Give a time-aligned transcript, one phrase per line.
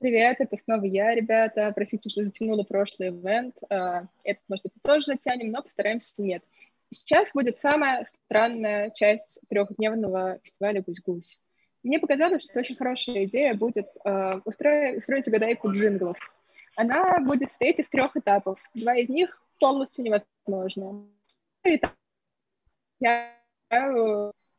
[0.00, 1.72] Привет, это снова я, ребята.
[1.74, 3.56] Простите, что затянула прошлый ивент.
[3.68, 6.44] А, это, может быть, тоже затянем, но постараемся нет.
[6.90, 11.40] Сейчас будет самая странная часть трехдневного фестиваля «Гусь-гусь».
[11.82, 16.16] Мне показалось, что очень хорошая идея будет uh, устроить, устроить угадайку джинглов.
[16.76, 18.60] Она будет состоять из трех этапов.
[18.74, 21.08] Два из них полностью невозможно.
[23.00, 23.34] Я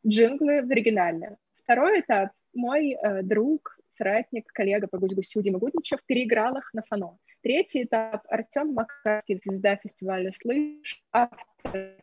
[0.06, 1.38] джинглы в оригинале.
[1.64, 7.18] Второй этап мой э, друг соратник, коллега по Гусь-Гусю Дима Гудничев переиграл их на фано.
[7.42, 12.00] Третий этап— Артем Макарский, звезда фестиваля «Слышь», автор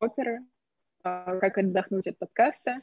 [0.00, 0.40] оперы
[1.02, 2.80] «Как отдохнуть от подкаста»,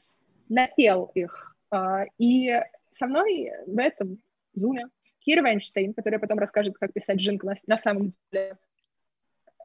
[0.49, 1.55] напел их.
[1.71, 2.51] А, и
[2.91, 4.21] со мной в этом
[4.53, 4.87] зуме
[5.19, 8.57] Кира Вайнштейн, которая потом расскажет, как писать джингл на, на самом деле.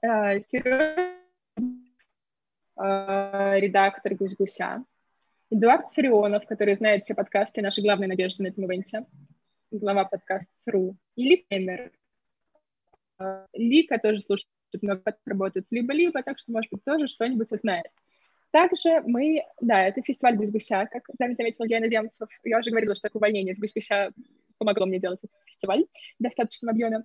[0.03, 1.15] А, Сережа,
[2.77, 4.85] а, редактор Гусь-Гуся.
[5.49, 9.07] Эдуард Сарионов, который знает все подкасты, наши главные надежды на этом ивенте,
[9.71, 11.93] глава подкаст.ру, и Ли Кемер.
[13.19, 14.49] А, Лика тоже слушает
[14.83, 17.87] много работает либо-либо, так что, может быть, тоже что-нибудь узнает.
[18.51, 22.29] Также мы, да, это фестиваль Гусь-Гуся, как правильно заметил Яна Земцев.
[22.43, 24.11] Я уже говорила, что такое увольнение с Гусь-Гуся
[24.59, 25.85] помогло мне делать этот фестиваль
[26.19, 27.05] в достаточном объеме.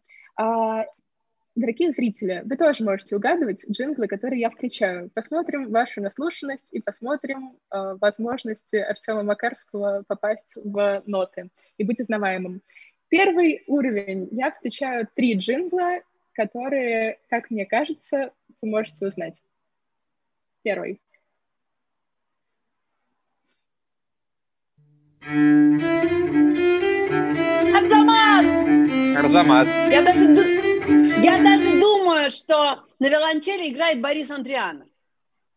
[1.54, 5.10] Дорогие зрители, вы тоже можете угадывать джинглы, которые я включаю.
[5.10, 12.62] Посмотрим вашу наслушанность и посмотрим э, возможности Артема Макарского попасть в ноты и быть узнаваемым.
[13.10, 14.30] Первый уровень.
[14.32, 16.00] Я включаю три джингла,
[16.32, 19.42] которые, как мне кажется, вы можете узнать.
[20.62, 21.02] Первый.
[27.76, 28.46] Арзамас!
[29.18, 29.68] Арзамас.
[29.92, 30.34] Я даже
[30.88, 34.88] я даже думаю, что на виолончели играет Борис Андрианов.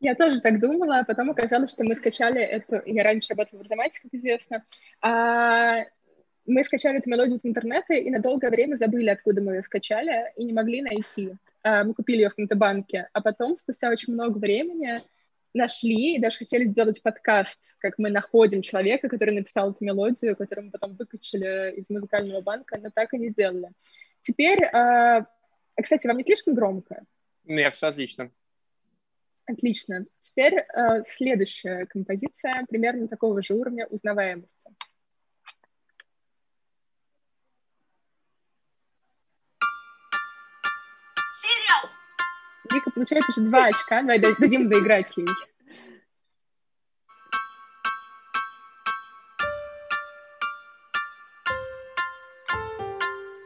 [0.01, 2.83] Я тоже так думала, а потом оказалось, что мы скачали эту...
[2.85, 4.65] Я раньше работала в Арзамате, как известно.
[5.01, 5.85] А
[6.47, 10.33] мы скачали эту мелодию с интернета и на долгое время забыли, откуда мы ее скачали,
[10.37, 11.33] и не могли найти.
[11.63, 15.01] А, мы купили ее в каком-то банке, а потом, спустя очень много времени,
[15.55, 20.67] нашли и даже хотели сделать подкаст, как мы находим человека, который написал эту мелодию, которую
[20.67, 23.71] мы потом выкачали из музыкального банка, но так и не сделали.
[24.25, 25.27] Теперь а,
[25.83, 27.05] кстати, вам не слишком громко?
[27.45, 28.31] Нет, все отлично.
[29.47, 30.07] Отлично.
[30.21, 34.71] Теперь э, следующая композиция примерно такого же уровня узнаваемости.
[41.43, 41.91] Сериал!
[42.73, 44.01] Вика получает уже два очка.
[44.01, 45.27] Давай дадим доиграть ей.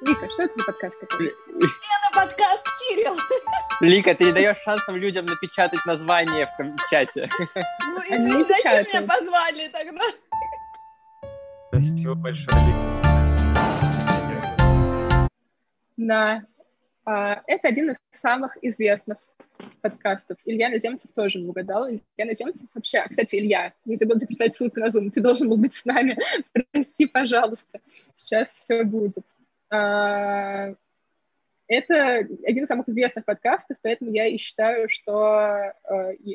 [0.09, 1.27] Вика, что это за подкаст такой?
[1.27, 3.15] Это подкаст Сириал.
[3.83, 7.29] Лика, ты не даешь шансов людям напечатать название в чате.
[7.37, 10.01] Ну, извини, зачем меня позвали тогда?
[11.69, 12.79] Спасибо большое, Лика.
[15.99, 16.43] Да.
[17.05, 19.19] А, это один из самых известных
[19.83, 20.39] подкастов.
[20.47, 21.87] Илья Наземцев тоже угадал.
[21.87, 23.05] Илья Наземцев вообще...
[23.11, 25.11] Кстати, Илья, не забыл записать ссылку на Zoom.
[25.11, 26.17] Ты должен был быть с нами.
[26.73, 27.81] Прости, пожалуйста.
[28.17, 29.23] Сейчас все будет.
[29.71, 30.75] А,
[31.67, 35.75] это один из самых известных подкастов, поэтому я и считаю, что а,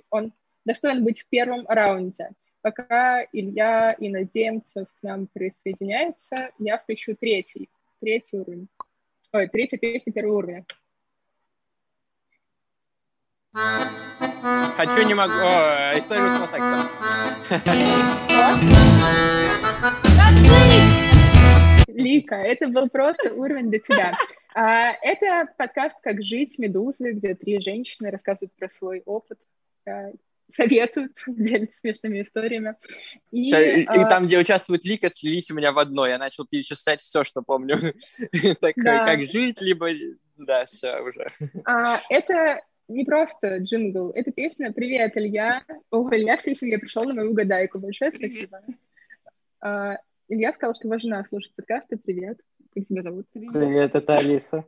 [0.10, 0.34] он
[0.66, 2.30] достоин быть в первом раунде.
[2.62, 8.70] Пока Илья Иноземцев к нам присоединяется, я включу третий, третий уровень.
[9.34, 10.66] Ой, третья песня первого уровня.
[14.78, 15.34] Хочу, не могу.
[15.34, 16.90] О, историю с секса.
[22.14, 24.18] Лика, это был просто уровень для тебя.
[24.54, 29.40] А, это подкаст «Как жить» Медузы, где три женщины рассказывают про свой опыт,
[29.88, 30.12] а,
[30.56, 32.76] советуют, делятся смешными историями.
[33.32, 34.08] И, все, и, а...
[34.08, 36.06] там, где участвует Лика, слились у меня в одно.
[36.06, 37.78] Я начал перечислять все, что помню.
[38.62, 39.04] так, да.
[39.04, 39.90] Как жить, либо...
[40.38, 41.28] Да, все уже.
[41.66, 45.64] А, это не просто джингл, это песня «Привет, Илья».
[45.90, 47.80] О, Илья всей семье пришел на мою угадайку.
[47.80, 48.62] Большое спасибо.
[50.34, 51.98] Илья сказал, что ваша жена слушает подкасты.
[51.98, 52.40] Привет.
[52.74, 53.28] Как тебя зовут?
[53.32, 54.66] Привет, это Алиса.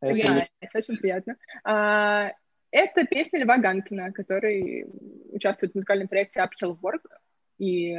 [0.00, 1.36] Привет, Алиса, очень приятно.
[1.64, 2.32] А,
[2.70, 4.86] это песня Льва Ганкина, который
[5.30, 7.02] участвует в музыкальном проекте Uphill Work,
[7.58, 7.94] и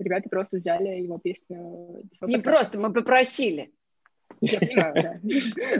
[0.00, 2.02] ребята просто взяли его песню.
[2.22, 3.72] Не просто, мы попросили.
[4.40, 5.20] Я понимаю, да.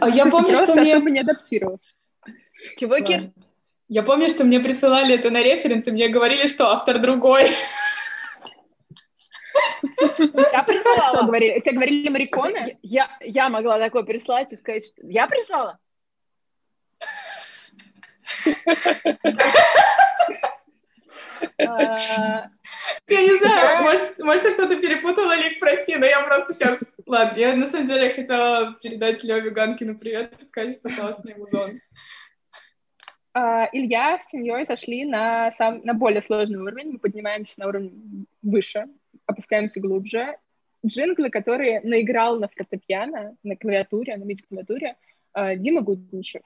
[0.01, 1.01] А я помню, что мне...
[1.01, 1.85] не адаптировался.
[2.77, 3.33] Чего, Кир?
[3.89, 7.43] Я помню, что мне присылали это на референс, и мне говорили, что автор другой.
[10.53, 11.27] Я прислала.
[11.27, 11.61] Говорили?
[11.61, 12.79] Тебе говорили мариконы?
[12.83, 15.07] Я, я могла такое прислать и сказать, что...
[15.07, 15.79] Я прислала?
[21.59, 26.79] Я не знаю, может, может, ты что-то перепутала, Лик, прости, но я просто сейчас...
[27.07, 31.81] Ладно, я на самом деле хотела передать Леве Ганкину привет и сказать, что классный музон.
[33.33, 38.27] А, Илья с семьей сошли на, сам, на более сложный уровень, мы поднимаемся на уровень
[38.43, 38.87] выше,
[39.31, 40.37] опускаемся глубже.
[40.85, 44.97] Джинглы, которые наиграл на фортепиано, на клавиатуре, на MIDI-клавиатуре,
[45.33, 46.43] а, Дима Гудничев,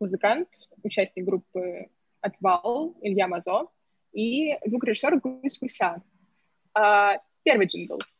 [0.00, 0.48] музыкант,
[0.82, 1.86] участник группы
[2.20, 3.68] «Отвал», Илья Мазо,
[4.12, 6.02] и звукорежиссер Гусь Гуся.
[6.74, 7.98] А, первый джингл—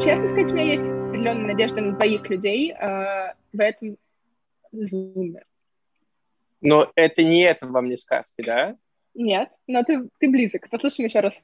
[0.00, 3.98] Честно сказать, у меня есть определенная надежда на двоих людей э, в этом
[4.70, 5.44] зуме.
[6.60, 8.76] Но это не это вам не сказки, да?
[9.14, 10.70] Нет, но ты, ты близок.
[10.70, 11.42] Послушаем еще раз.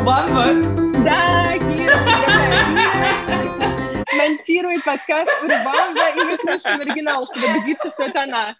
[0.00, 0.44] Рубамба?
[1.04, 1.98] Да, Кира,
[4.16, 8.56] монтирует подкаст Рубамба, и мы слышим оригинал, чтобы убедиться, что это она.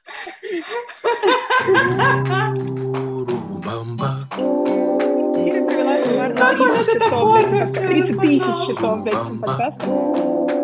[5.35, 10.60] Кира провела суммарно 30 часов, 30 тысяч часов за этим подкастом.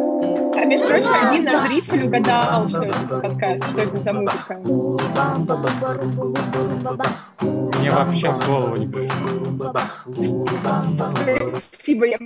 [0.66, 4.54] Между прочим, один наш зритель угадал, что это за подкаст, что это за музыка.
[7.78, 9.68] Мне вообще в голову не пришло.
[11.58, 12.18] Спасибо, я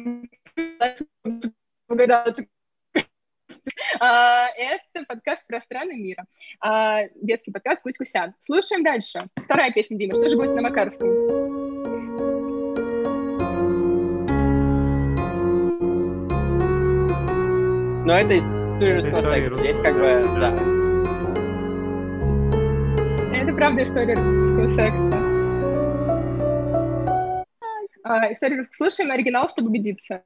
[1.89, 2.35] угадала.
[3.99, 6.25] А, это подкаст про страны мира.
[6.61, 8.33] А, детский подкаст «Кусь Куся».
[8.47, 9.21] Слушаем дальше.
[9.37, 10.15] Вторая песня Димы.
[10.15, 11.60] Что же будет на Макарском?
[18.05, 19.59] Но это история русского секса.
[19.59, 20.51] Здесь как бы, да.
[23.37, 25.21] Это правда история русского секса.
[28.03, 30.23] А, историю слушаем оригинал, чтобы убедиться.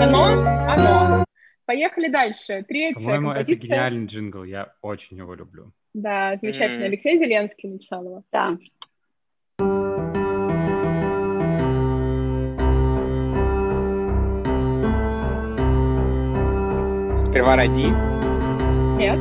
[0.00, 0.24] Оно?
[0.68, 1.24] Оно.
[1.66, 2.64] Поехали дальше.
[2.66, 3.56] Третья По-моему, композиция.
[3.56, 4.44] это гениальный джингл.
[4.44, 5.72] Я очень его люблю.
[5.94, 6.84] Да, замечательно.
[6.84, 6.86] Mm.
[6.86, 8.22] Алексей Зеленский написал его.
[8.32, 8.56] Да.
[17.32, 17.86] Сперва роди.
[18.98, 19.18] Нет.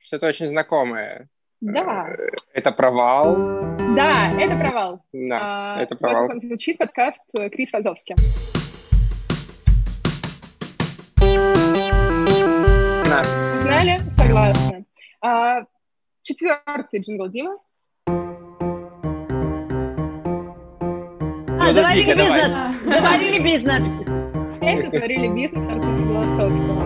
[0.00, 1.28] Что-то очень знакомое.
[1.60, 2.08] Да.
[2.08, 3.36] Э, это провал.
[3.94, 5.04] Да, это провал.
[5.12, 6.26] Да, а, это провал.
[6.26, 8.16] Вот звучит подкаст э, Крис Вазовски.
[13.04, 13.22] Да.
[13.62, 14.00] Знали?
[14.16, 14.84] Согласна.
[15.22, 15.64] А,
[16.22, 17.56] четвертый джингл Дима.
[21.66, 22.52] А, заварили бизнес!
[22.84, 23.84] Заварили бизнес!
[24.60, 26.84] Это заварили бизнес Артура Белостовского.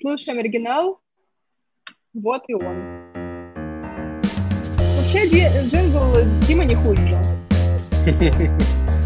[0.00, 1.00] Слушаем оригинал.
[2.12, 3.12] Вот и он.
[4.98, 5.28] Вообще
[5.68, 6.16] джингл
[6.48, 7.16] Дима не хуже.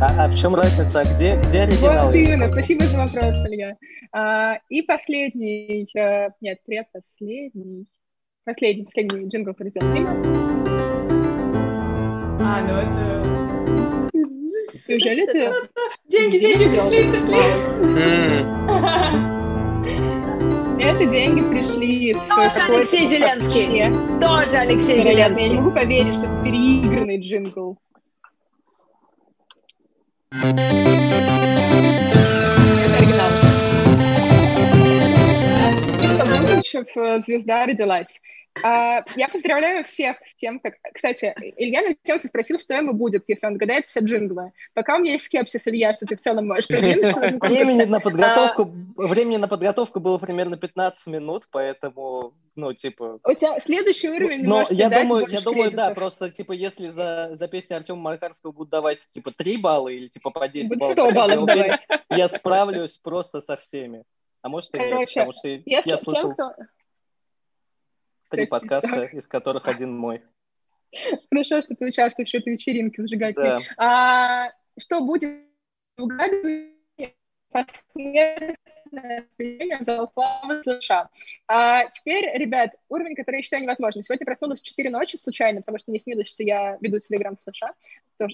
[0.01, 1.01] А, а в чем разница?
[1.01, 2.07] А где, где оригинал?
[2.07, 3.77] Вот именно, спасибо за вопрос, Илья.
[4.13, 7.87] А, и последний, а, нет, предпоследний,
[8.51, 10.11] последний, последний джингл произвел Дима.
[12.43, 14.11] А, ну это...
[14.89, 15.53] Неужели ты...
[16.09, 17.37] Деньги, деньги пришли, пришли.
[20.83, 24.21] Это деньги пришли Тоже Алексей Зеленский.
[24.21, 25.47] Тоже Алексей Зеленский.
[25.47, 27.79] Я не могу поверить, что это переигранный джингл.
[30.33, 30.57] Это
[32.99, 33.31] оригинал.
[36.97, 38.21] Э, звезда родилась.
[38.63, 40.75] А, я поздравляю всех тем, как...
[40.93, 44.53] Кстати, Илья на тем спросил, что ему будет, если он догадает все джинглы.
[44.75, 49.37] Пока у меня есть скепсис, Илья, что ты в целом можешь Времени на подготовку, времени
[49.37, 53.21] на подготовку было примерно 15 минут, поэтому, ну, типа...
[53.25, 57.49] У тебя следующий уровень Но я думаю, я думаю, да, просто, типа, если за, за
[57.49, 61.47] песню Артема Маркарского будут давать, типа, 3 балла или, типа, по 10 баллов, 100 баллов
[61.47, 61.87] давать.
[62.11, 64.05] я справлюсь просто со всеми.
[64.43, 66.35] А может и нет, потому что я слышал
[68.31, 70.23] три подкаста, из которых один мой.
[71.31, 73.65] Хорошо, что ты участвуешь в этой вечеринке зажигательной.
[73.77, 74.47] Да.
[74.47, 75.47] А, что будет?
[78.91, 81.09] Посмертное в зал славы США.
[81.49, 84.03] А теперь, ребят, уровень, который я считаю невозможным.
[84.03, 87.51] Сегодня проснулась в 4 ночи случайно, потому что мне снилось, что я веду телеграм в
[87.51, 87.73] США.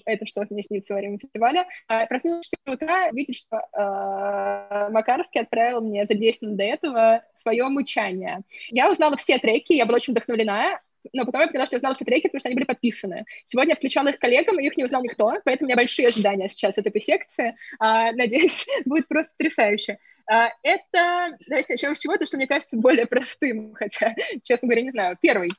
[0.05, 1.65] Это что мне снится во время фестиваля.
[1.87, 6.63] А, проснулась в 4 утра, видеть, что э, Макарский отправил мне за 10 минут до
[6.63, 8.41] этого свое мучание.
[8.69, 10.81] Я узнала все треки, я была очень вдохновлена,
[11.13, 13.25] но потом я поняла, что я знала все треки, потому что они были подписаны.
[13.45, 16.47] Сегодня я включала их коллегам, и их не узнал никто, поэтому у меня большие ожидания
[16.47, 17.55] сейчас от этой секции.
[17.79, 19.99] А, надеюсь, будет просто потрясающе.
[20.29, 24.91] А, это, давайте начнем с чего-то, что мне кажется более простым, хотя, честно говоря, не
[24.91, 25.17] знаю.
[25.21, 25.51] Первый.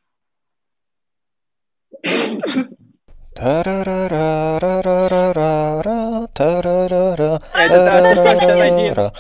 [7.55, 8.95] Это да, 161.
[8.95, 9.13] Да.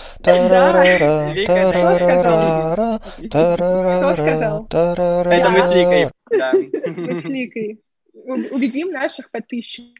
[3.98, 4.66] Кто сказал?
[5.32, 6.10] Это мы с Викой.
[6.30, 7.80] Мы с Викой.
[8.14, 9.94] Убедим наших подписчиков.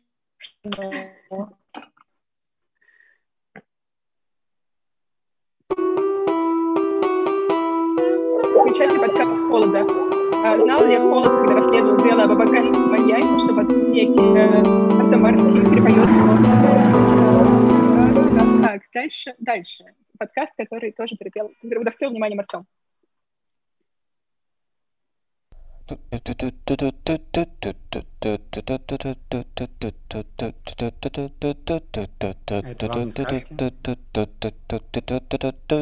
[8.68, 9.80] Включайте подкаст холода.
[10.44, 14.60] А, знал ли Холод, когда расследовал дело об абаканском маньяке, что под некий э,
[15.00, 16.36] Артем Марский перепоет его?
[18.60, 19.84] Так, дальше, дальше.
[20.18, 22.66] Подкаст, который тоже перепел, удостоил внимания Артем.
[25.50, 25.77] Это вам не сказки?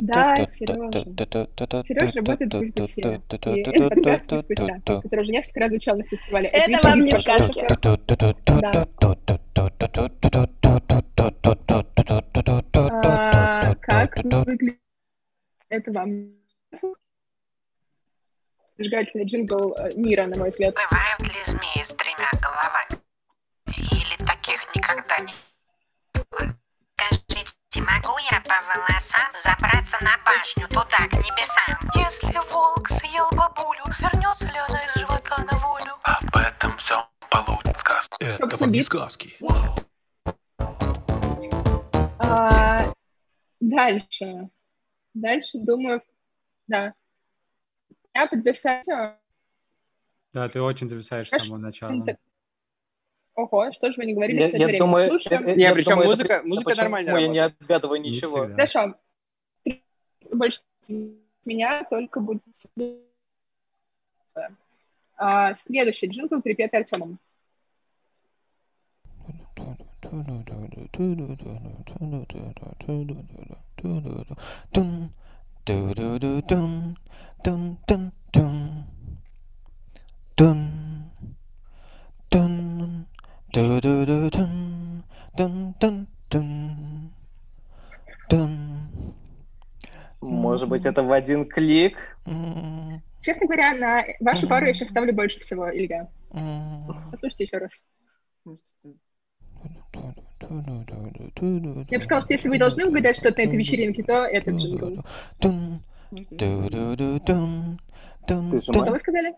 [0.03, 1.83] Да, Сережа.
[1.83, 3.21] Сережа работает в Гусь-Гусе.
[3.55, 6.49] И это подкаст Гусь-Гуся, который уже несколько раз звучал на фестивале.
[6.49, 7.67] Это вам не сказки.
[13.81, 14.81] Как выглядит...
[15.69, 16.31] Это вам
[18.79, 20.75] зажигательный джингл э, мира, на мой взгляд.
[20.75, 23.01] Бывают ли змеи с тремя головами?
[23.67, 25.35] Или таких никогда не
[26.15, 26.57] было?
[26.95, 31.79] Скажите, могу я по волосам забраться на башню туда, к небесам?
[31.95, 35.95] Если волк съел бабулю, вернется ли она из живота на волю?
[36.03, 38.17] Об этом все получит сказка.
[38.21, 39.37] Собственно, Это вам не сказки.
[42.19, 42.93] А,
[43.61, 44.49] Дальше.
[45.15, 46.03] Дальше, думаю,
[46.67, 46.95] да.
[48.17, 48.87] Я подписать...
[50.33, 52.03] Да, ты очень зависаешь с самого начала.
[53.35, 54.79] Ого, что же вы не говорили Я, все это я время?
[54.79, 55.47] думаю, Слушаем.
[55.47, 58.01] э, э, Не, я причем думаю, это музыка- причина, музыка почему нормально Я не отгадываю
[58.01, 58.39] Не ничего.
[58.47, 58.55] всегда.
[58.55, 58.95] Хорошо.
[60.33, 60.61] Больше
[61.45, 62.43] меня только будет...
[65.19, 67.19] А, следующий джингл припет Артемом.
[90.21, 92.19] Может быть, это в один клик?
[93.21, 96.09] Честно говоря, на вашу пару я сейчас ставлю больше всего, Илья.
[97.11, 97.73] Послушайте еще раз.
[100.49, 105.05] Я бы сказала, что если вы должны угадать что-то на этой вечеринке, то это джингл.
[105.39, 105.81] Что
[108.91, 109.35] вы сказали?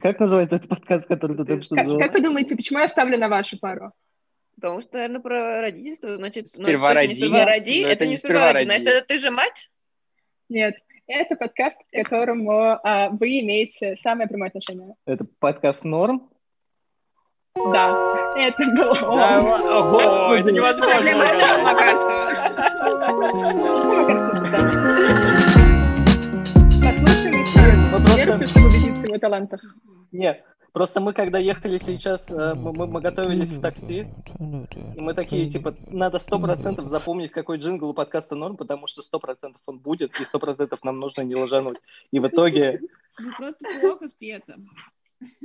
[0.00, 2.00] Как называется этот подкаст, который ты только что Как, назвал?
[2.00, 3.92] как вы думаете, почему я ставлю на вашу пару?
[4.54, 6.46] Потому что, наверное, про родительство, значит...
[6.56, 8.64] ну, Сперва роди, не сперва роди, это, это не сперва роди.
[8.64, 9.70] Значит, это ты же мать?
[10.48, 10.74] Нет,
[11.06, 14.94] это подкаст, к которому а, вы имеете самое прямое отношение.
[15.04, 16.30] Это подкаст Норм?
[17.72, 17.96] Да,
[18.36, 19.16] это был он.
[19.18, 20.94] Да, ого, это невозможно.
[26.80, 29.60] Послушаем еще просто- версию, чтобы убедиться в его талантах.
[30.12, 34.06] Нет, просто мы когда ехали сейчас, мы, мы- мы готовились в такси,
[34.94, 39.02] и мы такие, типа, надо сто процентов запомнить, какой джингл у подкаста Норм, потому что
[39.02, 41.78] сто процентов он будет, и сто процентов нам нужно не ложануть.
[42.12, 42.80] И в итоге,
[43.20, 44.54] Ну, просто плохо спето.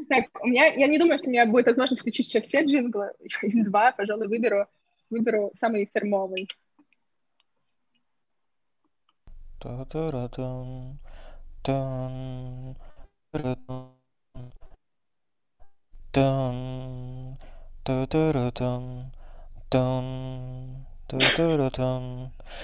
[0.09, 3.11] Так, у меня, я не думаю, что у меня будет возможность включить сейчас все джинглы.
[3.41, 4.67] Из два, пожалуй, выберу,
[5.09, 6.47] выберу самый фирмовый.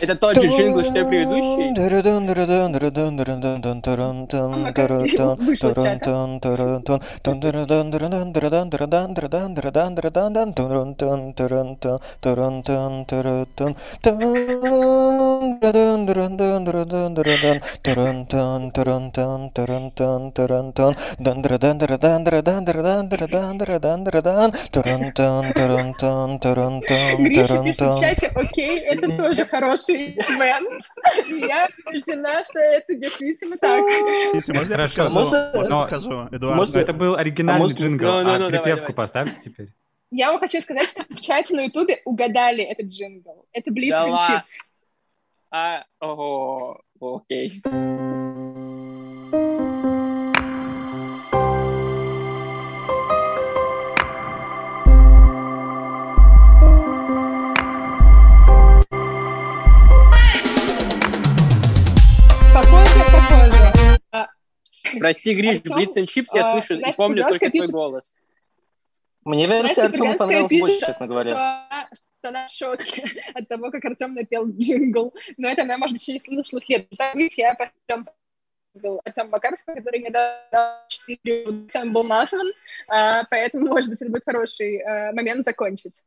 [0.02, 1.74] Это тот же джингл, что и предыдущий.
[28.40, 30.84] Окей, это тоже хороший ивент.
[31.50, 33.84] Я убеждена, что это действительно так.
[34.34, 35.14] Если можно, я Хорошо, подскажу?
[35.14, 36.76] можно- Можно но- скажу, Эдуард?
[36.76, 39.68] это был оригинальный можно- джингл, Ну, ну, а припевку поставьте теперь.
[40.12, 43.46] Я вам хочу сказать, что в чате на Ютубе угадали этот джингл.
[43.54, 43.94] Это Блиц.
[43.94, 44.42] Chips.
[45.52, 47.62] А, ого, окей.
[65.00, 68.18] Прости, Гриш, Блиц and Chips я а, слышу и помню только твой голос.
[69.26, 71.88] Мне версия Артема понравилась пишет, больше, честно говоря.
[71.94, 73.04] Что, что она в шоке
[73.34, 75.14] от того, как Артем напел джингл.
[75.38, 76.88] Но это она, может быть, еще не слышала след.
[77.38, 78.10] Я потом
[79.04, 82.52] Артем Макарский, который недавно 4 Артем был назван,
[82.88, 86.02] а, поэтому, может быть, это будет хороший э, момент закончить.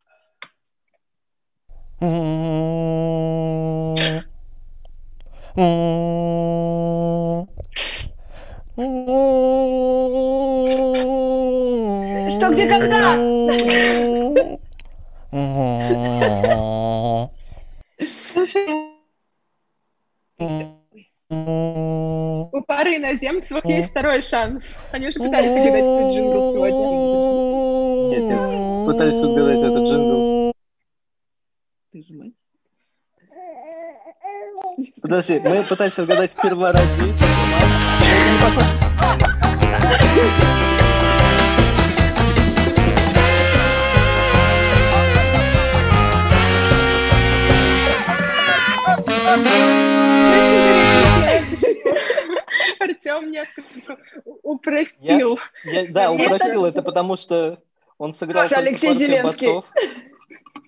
[8.75, 8.81] Что,
[12.51, 13.17] где, когда?
[18.09, 18.67] Слушай,
[22.53, 24.65] у пары иноземцев есть второй шанс.
[24.91, 26.87] Они уже пытались угадать этот джингл сегодня.
[28.09, 30.55] Нет, пытаюсь угадать этот джингл.
[31.93, 32.33] Ты же мать.
[35.03, 37.62] Подожди, мы пытались угадать сперва ради.
[52.81, 53.99] Артем несколько
[54.43, 55.39] упростил.
[55.65, 57.59] Я, да, упросил это, потому что
[57.99, 59.49] он сыграл Тоже Алексей Зеленский.
[59.49, 59.65] басов.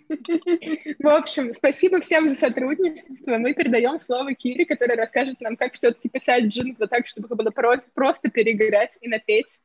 [0.08, 3.38] В общем, спасибо всем за сотрудничество.
[3.38, 7.50] Мы передаем слово Кире, которая расскажет нам, как все-таки писать джингл так, чтобы их было
[7.50, 9.60] про- просто переиграть и напеть.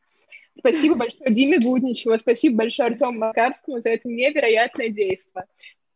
[0.57, 5.45] Спасибо большое Диме Гудничеву, спасибо большое Артему Макарскому за это невероятное действие.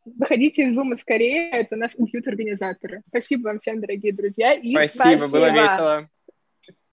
[0.06, 3.02] Выходите из зума скорее, это нас убьют организаторы.
[3.08, 4.54] Спасибо вам всем, дорогие друзья.
[4.54, 5.62] И Спасибо, было Спасибо.
[5.62, 6.10] весело.